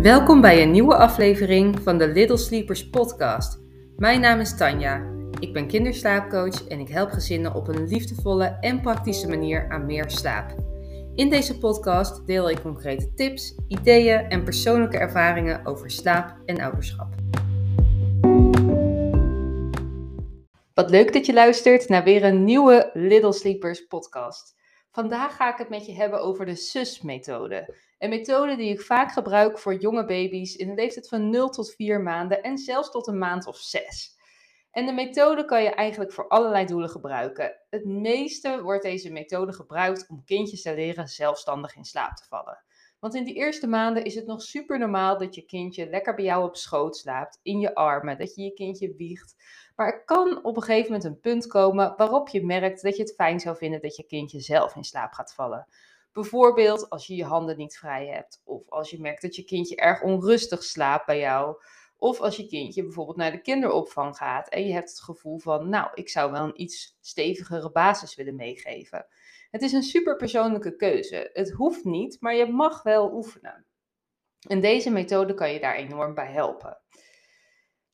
[0.00, 3.60] Welkom bij een nieuwe aflevering van de Little Sleepers podcast.
[3.96, 5.12] Mijn naam is Tanja.
[5.38, 10.10] Ik ben kinderslaapcoach en ik help gezinnen op een liefdevolle en praktische manier aan meer
[10.10, 10.54] slaap.
[11.14, 17.14] In deze podcast deel ik concrete tips, ideeën en persoonlijke ervaringen over slaap en ouderschap.
[20.74, 24.56] Wat leuk dat je luistert naar weer een nieuwe Little Sleepers podcast.
[24.90, 27.74] Vandaag ga ik het met je hebben over de SUS-methode.
[28.00, 31.74] Een methode die ik vaak gebruik voor jonge baby's in de leeftijd van 0 tot
[31.74, 34.16] 4 maanden en zelfs tot een maand of 6.
[34.70, 37.56] En de methode kan je eigenlijk voor allerlei doelen gebruiken.
[37.70, 42.62] Het meeste wordt deze methode gebruikt om kindjes te leren zelfstandig in slaap te vallen.
[42.98, 46.24] Want in die eerste maanden is het nog super normaal dat je kindje lekker bij
[46.24, 49.36] jou op schoot slaapt, in je armen, dat je je kindje wiegt.
[49.76, 53.02] Maar er kan op een gegeven moment een punt komen waarop je merkt dat je
[53.02, 55.66] het fijn zou vinden dat je kindje zelf in slaap gaat vallen.
[56.12, 59.76] Bijvoorbeeld als je je handen niet vrij hebt, of als je merkt dat je kindje
[59.76, 61.56] erg onrustig slaapt bij jou,
[61.96, 65.68] of als je kindje bijvoorbeeld naar de kinderopvang gaat en je hebt het gevoel van,
[65.68, 69.06] nou, ik zou wel een iets stevigere basis willen meegeven.
[69.50, 71.30] Het is een super persoonlijke keuze.
[71.32, 73.66] Het hoeft niet, maar je mag wel oefenen.
[74.48, 76.80] En deze methode kan je daar enorm bij helpen.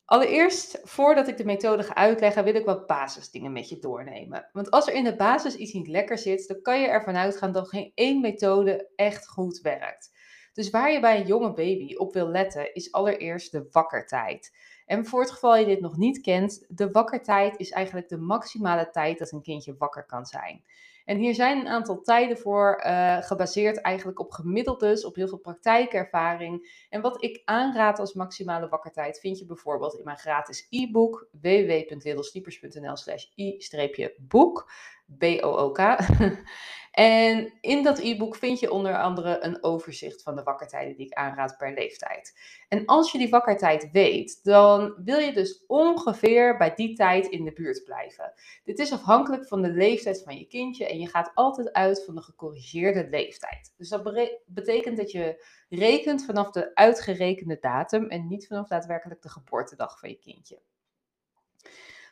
[0.07, 4.49] Allereerst, voordat ik de methode ga uitleggen, wil ik wat basisdingen met je doornemen.
[4.53, 7.53] Want als er in de basis iets niet lekker zit, dan kan je ervan uitgaan
[7.53, 10.13] dat geen één methode echt goed werkt.
[10.53, 14.57] Dus waar je bij een jonge baby op wil letten, is allereerst de wakkertijd.
[14.87, 18.91] En voor het geval je dit nog niet kent, de wakkertijd is eigenlijk de maximale
[18.91, 20.65] tijd dat een kindje wakker kan zijn.
[21.07, 25.39] En hier zijn een aantal tijden voor uh, gebaseerd eigenlijk op gemiddeldes, op heel veel
[25.39, 26.85] praktijkervaring.
[26.89, 32.97] En wat ik aanraad als maximale wakkertijd vind je bijvoorbeeld in mijn gratis e-book www.littlesleepers.nl
[32.97, 34.71] slash i-boek.
[35.19, 35.79] B-O-O-K.
[36.97, 41.13] En in dat e-book vind je onder andere een overzicht van de wakkertijden die ik
[41.13, 42.39] aanraad per leeftijd.
[42.69, 47.45] En als je die wakkertijd weet, dan wil je dus ongeveer bij die tijd in
[47.45, 48.33] de buurt blijven.
[48.65, 52.15] Dit is afhankelijk van de leeftijd van je kindje en je gaat altijd uit van
[52.15, 53.75] de gecorrigeerde leeftijd.
[53.77, 59.29] Dus dat betekent dat je rekent vanaf de uitgerekende datum en niet vanaf daadwerkelijk de
[59.29, 60.61] geboortedag van je kindje.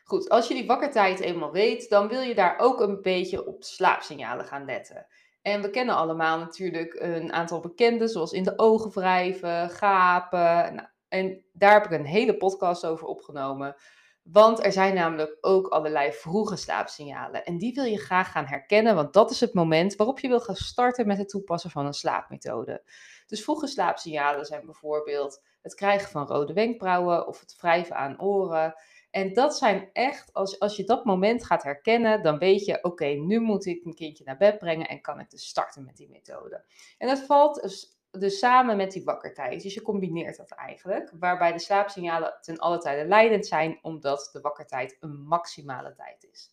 [0.07, 3.63] Goed, als je die wakkertijd eenmaal weet, dan wil je daar ook een beetje op
[3.63, 5.07] slaapsignalen gaan letten.
[5.41, 10.75] En we kennen allemaal natuurlijk een aantal bekenden, zoals in de ogen wrijven, gapen.
[10.75, 13.75] Nou, en daar heb ik een hele podcast over opgenomen.
[14.23, 17.45] Want er zijn namelijk ook allerlei vroege slaapsignalen.
[17.45, 20.39] En die wil je graag gaan herkennen, want dat is het moment waarop je wil
[20.39, 22.83] gaan starten met het toepassen van een slaapmethode.
[23.27, 28.73] Dus vroege slaapsignalen zijn bijvoorbeeld het krijgen van rode wenkbrauwen of het wrijven aan oren.
[29.15, 33.05] En dat zijn echt, als, als je dat moment gaat herkennen, dan weet je, oké,
[33.05, 36.09] nu moet ik mijn kindje naar bed brengen en kan ik dus starten met die
[36.09, 36.63] methode.
[36.97, 39.63] En dat valt dus, dus samen met die wakkertijd.
[39.63, 44.41] Dus je combineert dat eigenlijk, waarbij de slaapsignalen ten alle tijde leidend zijn, omdat de
[44.41, 46.51] wakkertijd een maximale tijd is.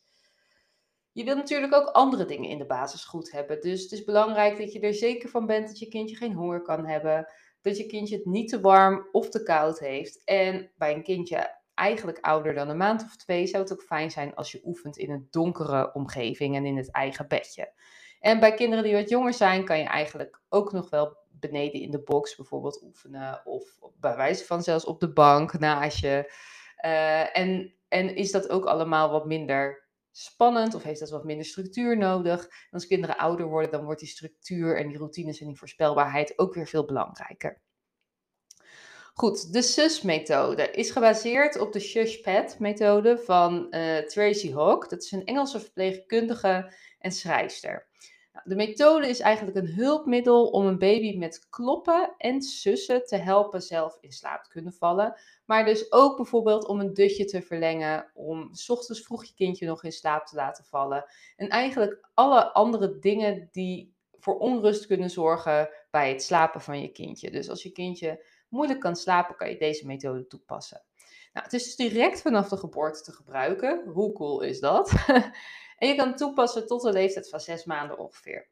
[1.13, 3.61] Je wilt natuurlijk ook andere dingen in de basis goed hebben.
[3.61, 6.63] Dus het is belangrijk dat je er zeker van bent dat je kindje geen honger
[6.63, 7.33] kan hebben.
[7.61, 10.25] Dat je kindje het niet te warm of te koud heeft.
[10.25, 14.11] En bij een kindje eigenlijk ouder dan een maand of twee, zou het ook fijn
[14.11, 17.73] zijn als je oefent in een donkere omgeving en in het eigen bedje.
[18.21, 21.91] En bij kinderen die wat jonger zijn, kan je eigenlijk ook nog wel beneden in
[21.91, 23.41] de box bijvoorbeeld oefenen.
[23.45, 26.33] Of bij wijze van zelfs op de bank naast je.
[26.85, 31.47] Uh, en, en is dat ook allemaal wat minder spannend of heeft dat wat minder
[31.47, 32.49] structuur nodig?
[32.71, 36.55] Als kinderen ouder worden, dan wordt die structuur en die routines en die voorspelbaarheid ook
[36.55, 37.61] weer veel belangrijker.
[39.15, 44.91] Goed, de SUS-methode is gebaseerd op de Shush-Pad-methode van uh, Tracy Hawk.
[44.91, 47.87] Dat is een Engelse verpleegkundige en schrijfster.
[48.33, 53.17] Nou, de methode is eigenlijk een hulpmiddel om een baby met kloppen en sussen te
[53.17, 55.15] helpen zelf in slaap te kunnen vallen.
[55.45, 59.67] Maar dus ook bijvoorbeeld om een dutje te verlengen, om s ochtends vroeg je kindje
[59.67, 61.05] nog in slaap te laten vallen.
[61.37, 66.89] En eigenlijk alle andere dingen die voor onrust kunnen zorgen bij het slapen van je
[66.89, 67.31] kindje.
[67.31, 70.83] Dus als je kindje moeilijk kan slapen, kan je deze methode toepassen.
[71.33, 73.83] Nou, het is dus direct vanaf de geboorte te gebruiken.
[73.87, 74.93] Hoe cool is dat?
[75.79, 78.49] en je kan het toepassen tot de leeftijd van zes maanden ongeveer.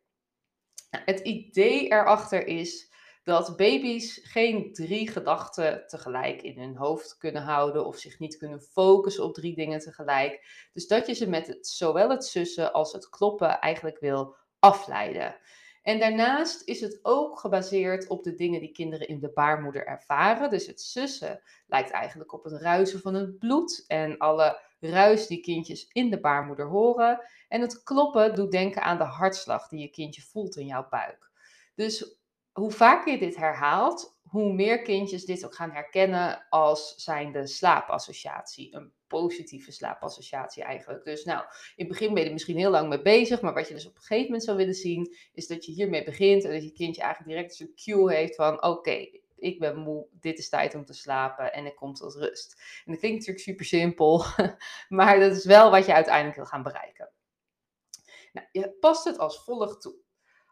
[0.90, 2.92] Nou, het idee erachter is
[3.22, 8.60] dat baby's geen drie gedachten tegelijk in hun hoofd kunnen houden of zich niet kunnen
[8.60, 10.68] focussen op drie dingen tegelijk.
[10.72, 15.36] Dus dat je ze met zowel het sussen als het kloppen eigenlijk wil afleiden.
[15.82, 20.50] En daarnaast is het ook gebaseerd op de dingen die kinderen in de baarmoeder ervaren.
[20.50, 25.40] Dus het sussen lijkt eigenlijk op het ruisen van het bloed en alle ruis die
[25.40, 27.20] kindjes in de baarmoeder horen.
[27.48, 31.30] En het kloppen doet denken aan de hartslag die je kindje voelt in jouw buik.
[31.74, 32.18] Dus
[32.52, 38.74] hoe vaker je dit herhaalt, hoe meer kindjes dit ook gaan herkennen als zijnde slaapassociatie.
[38.74, 41.04] Een positieve slaapassociatie eigenlijk.
[41.04, 41.44] Dus nou,
[41.76, 43.86] in het begin ben je er misschien heel lang mee bezig, maar wat je dus
[43.86, 46.72] op een gegeven moment zou willen zien, is dat je hiermee begint en dat je
[46.72, 50.84] kindje eigenlijk direct een cue heeft van oké, ik ben moe, dit is tijd om
[50.84, 52.62] te slapen en ik kom tot rust.
[52.84, 54.24] En dat klinkt natuurlijk super simpel,
[54.98, 57.10] maar dat is wel wat je uiteindelijk wil gaan bereiken.
[58.32, 59.94] Nou, je past het als volgt toe.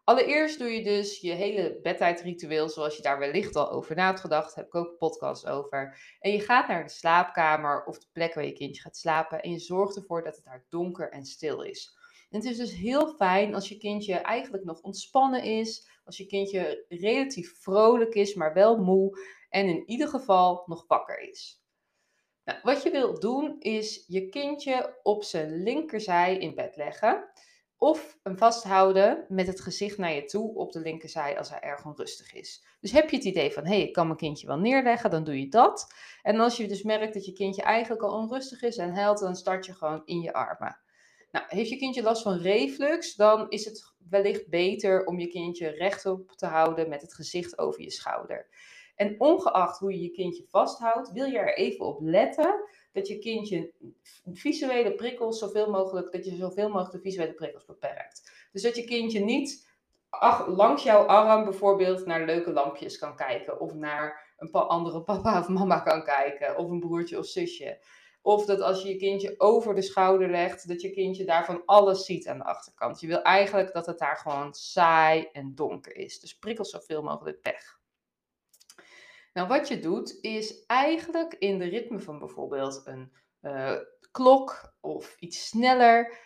[0.08, 4.20] Allereerst doe je dus je hele bedtijdritueel, zoals je daar wellicht al over na hebt
[4.20, 5.98] gedacht, heb ik ook een podcast over.
[6.20, 9.50] En je gaat naar de slaapkamer of de plek waar je kindje gaat slapen en
[9.50, 11.98] je zorgt ervoor dat het daar donker en stil is.
[12.30, 16.84] Het is dus heel fijn als je kindje eigenlijk nog ontspannen is, als je kindje
[16.88, 19.18] relatief vrolijk is, maar wel moe
[19.48, 21.62] en in ieder geval nog wakker is.
[22.44, 27.30] Nou, wat je wilt doen is je kindje op zijn linkerzij in bed leggen.
[27.78, 31.84] Of hem vasthouden met het gezicht naar je toe op de linkerzij als hij erg
[31.84, 32.64] onrustig is.
[32.80, 35.24] Dus heb je het idee van, hé, hey, ik kan mijn kindje wel neerleggen, dan
[35.24, 35.94] doe je dat.
[36.22, 39.36] En als je dus merkt dat je kindje eigenlijk al onrustig is en huilt, dan
[39.36, 40.78] start je gewoon in je armen.
[41.30, 45.68] Nou, heeft je kindje last van reflux, dan is het wellicht beter om je kindje
[45.68, 48.48] rechtop te houden met het gezicht over je schouder.
[48.94, 53.18] En ongeacht hoe je je kindje vasthoudt, wil je er even op letten dat je
[53.18, 53.72] kindje
[54.32, 58.48] visuele prikkels zoveel mogelijk, dat je zoveel mogelijk de visuele prikkels beperkt.
[58.52, 59.68] Dus dat je kindje niet
[60.46, 65.38] langs jouw arm bijvoorbeeld naar leuke lampjes kan kijken, of naar een paar andere papa
[65.38, 67.78] of mama kan kijken, of een broertje of zusje.
[68.22, 72.04] Of dat als je je kindje over de schouder legt, dat je kindje daarvan alles
[72.04, 73.00] ziet aan de achterkant.
[73.00, 76.20] Je wil eigenlijk dat het daar gewoon saai en donker is.
[76.20, 77.77] Dus prikkels zoveel mogelijk weg.
[79.38, 83.12] Nou, wat je doet is eigenlijk in de ritme van bijvoorbeeld een
[83.42, 83.76] uh,
[84.10, 86.18] klok of iets sneller,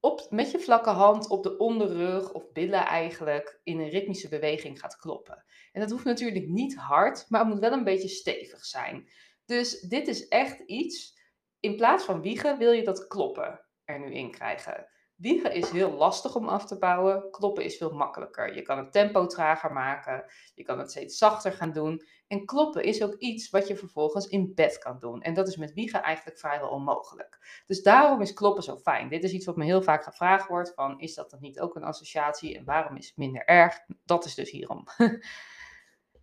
[0.00, 4.80] op, met je vlakke hand op de onderrug of billen eigenlijk in een ritmische beweging
[4.80, 5.44] gaat kloppen.
[5.72, 9.10] En dat hoeft natuurlijk niet hard, maar het moet wel een beetje stevig zijn.
[9.44, 11.18] Dus dit is echt iets,
[11.60, 14.88] in plaats van wiegen wil je dat kloppen er nu in krijgen.
[15.20, 17.30] Wiegen is heel lastig om af te bouwen.
[17.30, 18.54] Kloppen is veel makkelijker.
[18.54, 20.24] Je kan het tempo trager maken.
[20.54, 22.02] Je kan het steeds zachter gaan doen.
[22.26, 25.22] En kloppen is ook iets wat je vervolgens in bed kan doen.
[25.22, 27.62] En dat is met wiegen eigenlijk vrijwel onmogelijk.
[27.66, 29.08] Dus daarom is kloppen zo fijn.
[29.08, 31.74] Dit is iets wat me heel vaak gevraagd wordt: van, is dat dan niet ook
[31.76, 32.58] een associatie?
[32.58, 33.78] En waarom is het minder erg?
[34.04, 34.84] Dat is dus hierom.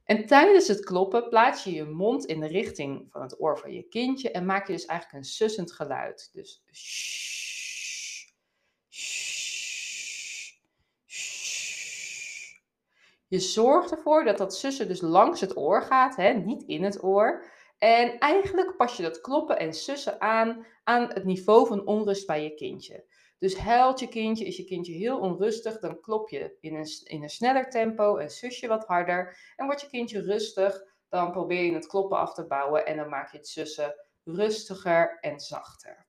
[0.04, 3.74] En tijdens het kloppen plaats je je mond in de richting van het oor van
[3.74, 6.30] je kindje en maak je dus eigenlijk een sussend geluid.
[6.34, 6.64] Dus.
[13.28, 17.04] Je zorgt ervoor dat dat sussen dus langs het oor gaat, hè, niet in het
[17.04, 17.46] oor.
[17.78, 22.44] En eigenlijk pas je dat kloppen en sussen aan aan het niveau van onrust bij
[22.44, 23.06] je kindje.
[23.40, 27.24] Dus huilt je kindje, is je kindje heel onrustig, dan klop je in een, in
[27.24, 29.38] een sneller tempo en sus je wat harder.
[29.56, 33.10] En wordt je kindje rustig, dan probeer je het kloppen af te bouwen en dan
[33.10, 36.08] maak je het sussen rustiger en zachter.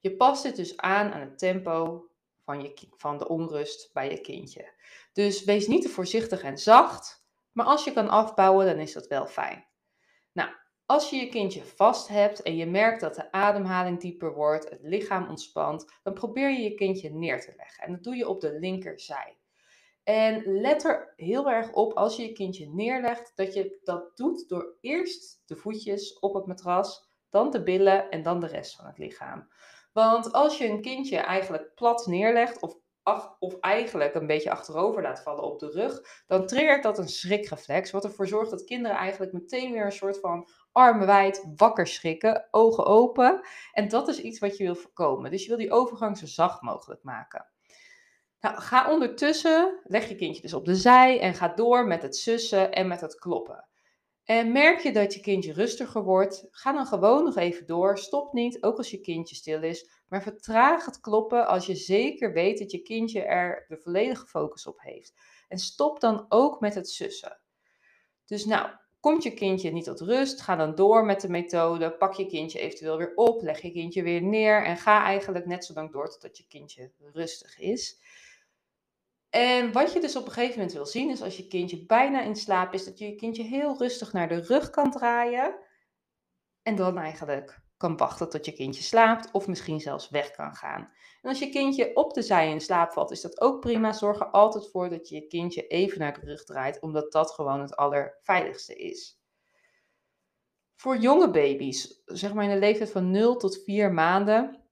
[0.00, 2.06] Je past het dus aan aan het tempo
[2.44, 4.72] van, je, van de onrust bij je kindje.
[5.12, 9.06] Dus wees niet te voorzichtig en zacht, maar als je kan afbouwen, dan is dat
[9.06, 9.66] wel fijn.
[10.32, 10.50] Nou,
[10.86, 14.82] als je je kindje vast hebt en je merkt dat de ademhaling dieper wordt, het
[14.82, 17.84] lichaam ontspant, dan probeer je je kindje neer te leggen.
[17.84, 19.36] En dat doe je op de linkerzij.
[20.04, 24.48] En let er heel erg op als je je kindje neerlegt, dat je dat doet
[24.48, 28.86] door eerst de voetjes op het matras, dan de billen en dan de rest van
[28.86, 29.48] het lichaam.
[29.92, 32.76] Want als je een kindje eigenlijk plat neerlegt of,
[33.38, 37.90] of eigenlijk een beetje achterover laat vallen op de rug, dan triggert dat een schrikreflex,
[37.90, 42.48] wat ervoor zorgt dat kinderen eigenlijk meteen weer een soort van armen wijd wakker schrikken,
[42.50, 43.40] ogen open.
[43.72, 45.30] En dat is iets wat je wil voorkomen.
[45.30, 47.46] Dus je wil die overgang zo zacht mogelijk maken.
[48.40, 52.16] Nou, ga ondertussen, leg je kindje dus op de zij en ga door met het
[52.16, 53.68] sussen en met het kloppen.
[54.24, 57.98] En merk je dat je kindje rustiger wordt, ga dan gewoon nog even door.
[57.98, 59.90] Stop niet, ook als je kindje stil is.
[60.08, 64.66] Maar vertraag het kloppen als je zeker weet dat je kindje er de volledige focus
[64.66, 65.14] op heeft.
[65.48, 67.40] En stop dan ook met het sussen.
[68.24, 71.96] Dus nou, komt je kindje niet tot rust, ga dan door met de methode.
[71.96, 75.64] Pak je kindje eventueel weer op, leg je kindje weer neer en ga eigenlijk net
[75.64, 78.00] zo lang door totdat je kindje rustig is.
[79.32, 82.22] En wat je dus op een gegeven moment wil zien, is als je kindje bijna
[82.22, 85.54] in slaap is, dat je je kindje heel rustig naar de rug kan draaien.
[86.62, 90.92] En dan eigenlijk kan wachten tot je kindje slaapt of misschien zelfs weg kan gaan.
[91.22, 93.92] En als je kindje op de zij in slaap valt, is dat ook prima.
[93.92, 97.30] Zorg er altijd voor dat je je kindje even naar de rug draait, omdat dat
[97.30, 99.20] gewoon het allerveiligste is.
[100.76, 104.62] Voor jonge baby's, zeg maar in de leeftijd van 0 tot 4 maanden,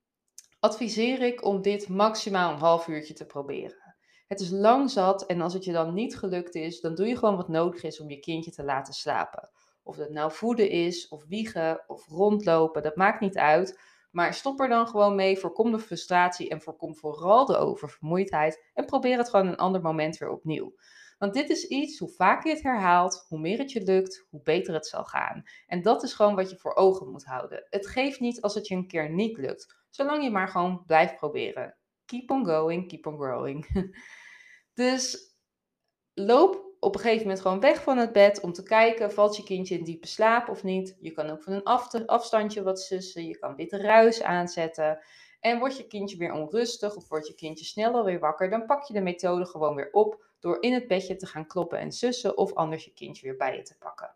[0.59, 3.80] adviseer ik om dit maximaal een half uurtje te proberen.
[4.31, 7.17] Het is lang zat en als het je dan niet gelukt is, dan doe je
[7.17, 9.51] gewoon wat nodig is om je kindje te laten slapen.
[9.83, 13.81] Of dat nou voeden is, of wiegen, of rondlopen, dat maakt niet uit.
[14.11, 18.71] Maar stop er dan gewoon mee, voorkom de frustratie en voorkom vooral de oververmoeidheid.
[18.75, 20.75] En probeer het gewoon een ander moment weer opnieuw.
[21.19, 24.43] Want dit is iets, hoe vaker je het herhaalt, hoe meer het je lukt, hoe
[24.43, 25.43] beter het zal gaan.
[25.67, 27.67] En dat is gewoon wat je voor ogen moet houden.
[27.71, 31.17] Het geeft niet als het je een keer niet lukt, zolang je maar gewoon blijft
[31.17, 31.79] proberen.
[32.11, 33.67] Keep on going, keep on growing.
[34.75, 35.35] dus
[36.15, 39.43] loop op een gegeven moment gewoon weg van het bed om te kijken, valt je
[39.43, 40.97] kindje in diepe slaap of niet.
[41.01, 44.99] Je kan ook van een afstandje wat sussen, je kan witte ruis aanzetten.
[45.41, 48.85] En wordt je kindje weer onrustig of wordt je kindje sneller weer wakker, dan pak
[48.85, 52.39] je de methode gewoon weer op door in het bedje te gaan kloppen en sussen
[52.39, 54.15] of anders je kindje weer bij je te pakken.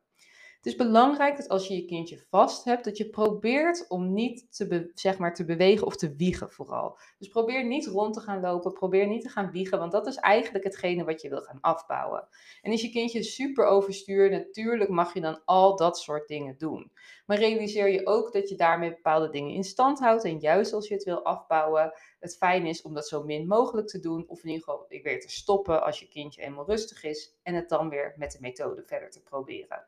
[0.64, 4.56] Het is belangrijk dat als je je kindje vast hebt, dat je probeert om niet
[4.56, 6.98] te, zeg maar, te bewegen of te wiegen vooral.
[7.18, 10.16] Dus probeer niet rond te gaan lopen, probeer niet te gaan wiegen, want dat is
[10.16, 12.28] eigenlijk hetgene wat je wil gaan afbouwen.
[12.62, 16.92] En is je kindje super overstuur, natuurlijk mag je dan al dat soort dingen doen.
[17.26, 20.24] Maar realiseer je ook dat je daarmee bepaalde dingen in stand houdt.
[20.24, 23.88] En juist als je het wil afbouwen, het fijn is om dat zo min mogelijk
[23.88, 24.24] te doen.
[24.28, 27.34] Of in ieder geval weer te stoppen als je kindje eenmaal rustig is.
[27.42, 29.86] En het dan weer met de methode verder te proberen.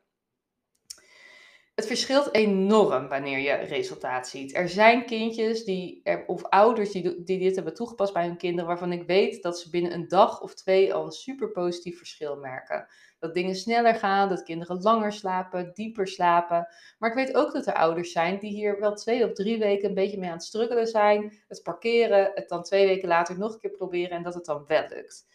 [1.77, 4.55] Het verschilt enorm wanneer je resultaat ziet.
[4.55, 8.91] Er zijn kindjes die, of ouders die, die dit hebben toegepast bij hun kinderen, waarvan
[8.91, 12.87] ik weet dat ze binnen een dag of twee al een super positief verschil merken.
[13.19, 16.67] Dat dingen sneller gaan, dat kinderen langer slapen, dieper slapen.
[16.99, 19.89] Maar ik weet ook dat er ouders zijn die hier wel twee of drie weken
[19.89, 21.43] een beetje mee aan het struggelen zijn.
[21.47, 24.63] Het parkeren, het dan twee weken later nog een keer proberen en dat het dan
[24.67, 25.25] wel lukt.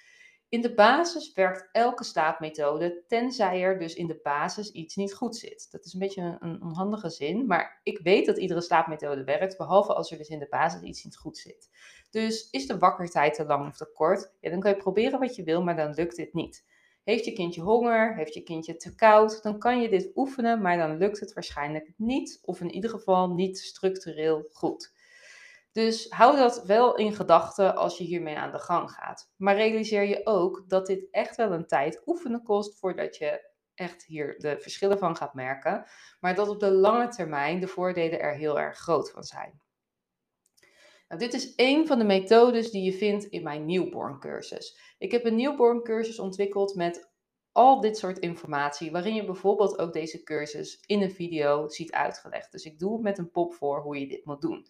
[0.52, 5.37] In de basis werkt elke slaapmethode, tenzij er dus in de basis iets niet goed
[5.37, 5.68] zit.
[5.71, 9.94] Dat is een beetje een, onhandige zin, maar ik weet dat iedere slaapmethode werkt, behalve
[9.94, 11.71] als er dus in de basis iets niet goed zit.
[12.11, 15.37] Dus is de wakkertijd te lang of te kort, ja, dan kan je proberen wat
[15.37, 16.64] je wil, maar dan lukt dit niet.
[17.04, 18.16] Heeft je kindje honger?
[18.16, 19.42] Heeft je kindje te koud?
[19.42, 23.28] Dan kan je dit oefenen, maar dan lukt het waarschijnlijk niet, of in ieder geval
[23.28, 24.91] niet structureel goed.
[25.72, 29.32] Dus hou dat wel in gedachten als je hiermee aan de gang gaat.
[29.36, 34.04] Maar realiseer je ook dat dit echt wel een tijd oefenen kost voordat je echt
[34.04, 35.84] hier de verschillen van gaat merken.
[36.20, 39.60] Maar dat op de lange termijn de voordelen er heel erg groot van zijn.
[41.08, 44.94] Nou, dit is een van de methodes die je vindt in mijn newborn cursus.
[44.98, 47.10] Ik heb een newborn cursus ontwikkeld met
[47.52, 52.52] al dit soort informatie, waarin je bijvoorbeeld ook deze cursus in een video ziet uitgelegd.
[52.52, 54.66] Dus ik doe met een pop voor hoe je dit moet doen.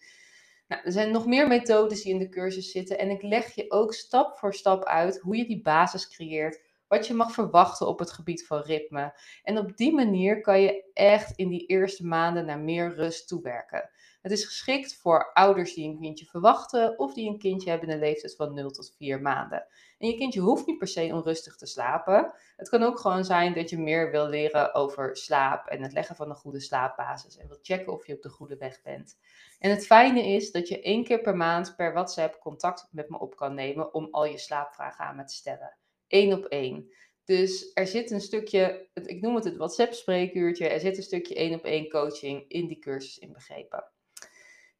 [0.73, 3.71] Nou, er zijn nog meer methodes die in de cursus zitten en ik leg je
[3.71, 7.99] ook stap voor stap uit hoe je die basis creëert, wat je mag verwachten op
[7.99, 9.19] het gebied van ritme.
[9.43, 13.89] En op die manier kan je echt in die eerste maanden naar meer rust toewerken.
[14.23, 17.99] Het is geschikt voor ouders die een kindje verwachten of die een kindje hebben in
[17.99, 19.67] de leeftijd van 0 tot 4 maanden.
[19.97, 22.33] En je kindje hoeft niet per se onrustig te slapen.
[22.57, 26.15] Het kan ook gewoon zijn dat je meer wil leren over slaap en het leggen
[26.15, 29.17] van een goede slaapbasis en wil checken of je op de goede weg bent.
[29.59, 33.19] En het fijne is dat je één keer per maand per WhatsApp contact met me
[33.19, 35.77] op kan nemen om al je slaapvragen aan me te stellen.
[36.07, 36.91] Eén op één.
[37.25, 41.35] Dus er zit een stukje, ik noem het het WhatsApp spreekuurtje, er zit een stukje
[41.35, 43.92] één op één coaching in die cursus inbegrepen.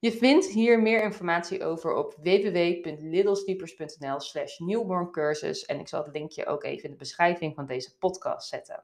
[0.04, 6.46] Je vindt hier meer informatie over op www.littlesleepers.nl slash newborncursus en ik zal het linkje
[6.46, 8.84] ook even in de beschrijving van deze podcast zetten.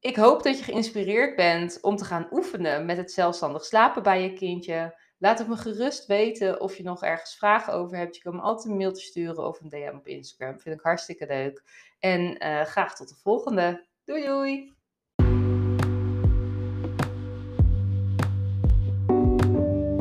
[0.00, 4.22] Ik hoop dat je geïnspireerd bent om te gaan oefenen met het zelfstandig slapen bij
[4.22, 4.98] je kindje.
[5.18, 8.16] Laat het me gerust weten of je nog ergens vragen over hebt.
[8.16, 10.60] Je kan me altijd een mailtje sturen of een DM op Instagram.
[10.60, 11.62] Vind ik hartstikke leuk.
[11.98, 13.86] En uh, graag tot de volgende.
[14.04, 14.79] Doei doei!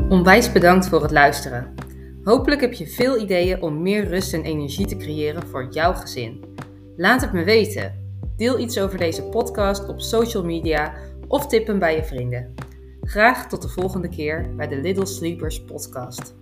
[0.09, 1.75] Onwijs bedankt voor het luisteren.
[2.23, 6.43] Hopelijk heb je veel ideeën om meer rust en energie te creëren voor jouw gezin.
[6.97, 7.93] Laat het me weten.
[8.37, 10.93] Deel iets over deze podcast op social media
[11.27, 12.53] of tip hem bij je vrienden.
[13.01, 16.35] Graag tot de volgende keer bij de Little Sleepers podcast.